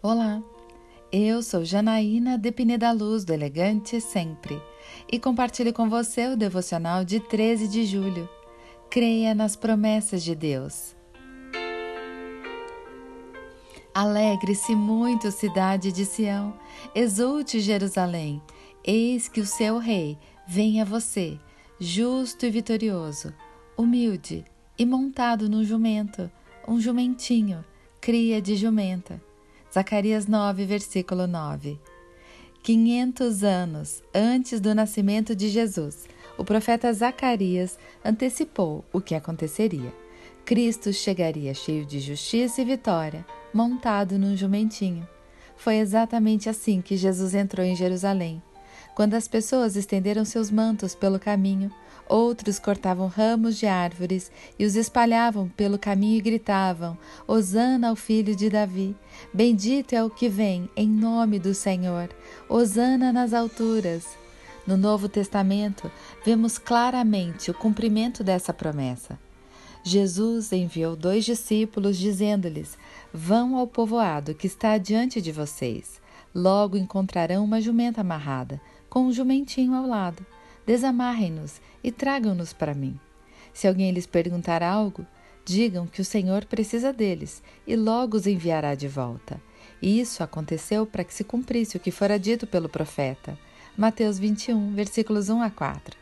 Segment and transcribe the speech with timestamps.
[0.00, 0.40] Olá,
[1.10, 4.62] eu sou Janaína Depine da Luz do Elegante Sempre
[5.10, 8.28] e compartilho com você o devocional de 13 de julho.
[8.88, 10.94] Creia nas promessas de Deus.
[13.92, 16.56] Alegre-se muito, cidade de Sião,
[16.94, 18.40] exulte Jerusalém,
[18.84, 21.36] eis que o seu rei vem a você,
[21.80, 23.34] justo e vitorioso,
[23.76, 24.44] humilde
[24.78, 26.30] e montado num jumento,
[26.68, 27.64] um jumentinho,
[28.00, 29.26] cria de jumenta.
[29.78, 31.78] Zacarias 9, versículo 9.
[32.64, 39.94] 500 anos antes do nascimento de Jesus, o profeta Zacarias antecipou o que aconteceria.
[40.44, 45.06] Cristo chegaria cheio de justiça e vitória, montado num jumentinho.
[45.56, 48.42] Foi exatamente assim que Jesus entrou em Jerusalém.
[48.96, 51.70] Quando as pessoas estenderam seus mantos pelo caminho,
[52.08, 58.34] Outros cortavam ramos de árvores e os espalhavam pelo caminho e gritavam: Hosana ao filho
[58.34, 58.96] de Davi!
[59.32, 62.08] Bendito é o que vem, em nome do Senhor!
[62.48, 64.06] Hosana nas alturas!
[64.66, 65.90] No Novo Testamento,
[66.24, 69.18] vemos claramente o cumprimento dessa promessa.
[69.84, 72.78] Jesus enviou dois discípulos, dizendo-lhes:
[73.12, 76.00] Vão ao povoado que está diante de vocês.
[76.34, 80.24] Logo encontrarão uma jumenta amarrada, com um jumentinho ao lado
[80.68, 83.00] Desamarrem-nos e tragam-nos para mim.
[83.54, 85.06] Se alguém lhes perguntar algo,
[85.42, 89.40] digam que o Senhor precisa deles e logo os enviará de volta.
[89.80, 93.38] E isso aconteceu para que se cumprisse o que fora dito pelo profeta.
[93.78, 95.96] Mateus 21, versículos 1 a 4.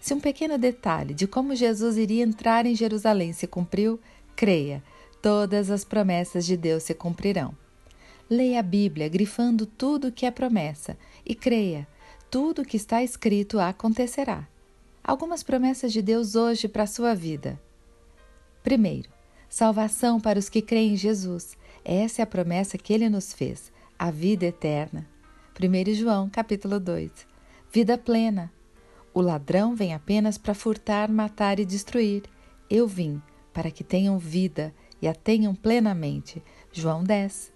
[0.00, 4.00] Se um pequeno detalhe de como Jesus iria entrar em Jerusalém se cumpriu,
[4.34, 4.82] creia,
[5.22, 7.56] todas as promessas de Deus se cumprirão.
[8.28, 11.86] Leia a Bíblia grifando tudo o que é promessa e creia,
[12.30, 14.46] tudo o que está escrito acontecerá.
[15.02, 17.60] Algumas promessas de Deus hoje para a sua vida.
[18.62, 19.08] Primeiro,
[19.48, 21.56] salvação para os que creem em Jesus.
[21.84, 25.06] Essa é a promessa que ele nos fez, a vida eterna.
[25.58, 27.10] 1 João, capítulo 2.
[27.72, 28.52] Vida plena.
[29.12, 32.22] O ladrão vem apenas para furtar, matar e destruir.
[32.68, 33.20] Eu vim
[33.52, 36.40] para que tenham vida e a tenham plenamente.
[36.72, 37.52] João 10.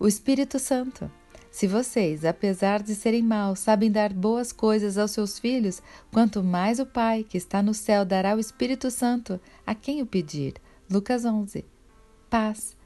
[0.00, 1.08] O Espírito Santo.
[1.56, 5.80] Se vocês, apesar de serem maus, sabem dar boas coisas aos seus filhos,
[6.12, 10.06] quanto mais o Pai, que está no céu, dará o Espírito Santo a quem o
[10.06, 10.56] pedir.
[10.90, 11.64] Lucas 11.
[12.28, 12.76] Paz.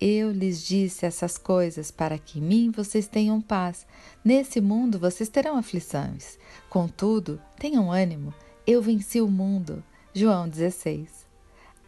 [0.00, 3.86] Eu lhes disse essas coisas para que em mim vocês tenham paz.
[4.24, 6.36] Nesse mundo vocês terão aflições.
[6.68, 8.34] Contudo, tenham ânimo.
[8.66, 9.84] Eu venci o mundo.
[10.12, 11.24] João 16.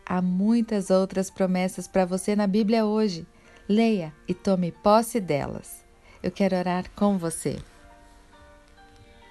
[0.07, 3.27] Há muitas outras promessas para você na Bíblia hoje.
[3.69, 5.88] Leia e tome posse delas
[6.23, 7.59] eu quero orar com você.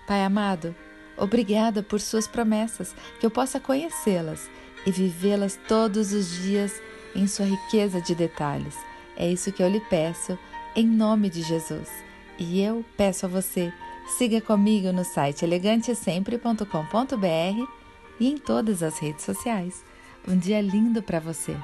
[0.08, 0.76] Pai amado,
[1.18, 4.50] obrigada por Suas promessas, que eu possa conhecê-las
[4.86, 6.82] e vivê-las todos os dias
[7.16, 8.76] em Sua riqueza de detalhes.
[9.16, 10.38] É isso que eu lhe peço,
[10.76, 11.90] em nome de Jesus.
[12.38, 13.74] E eu peço a você,
[14.18, 17.72] siga comigo no site elegantesempre.com.br
[18.20, 19.84] e em todas as redes sociais.
[20.28, 21.58] Um dia lindo para você!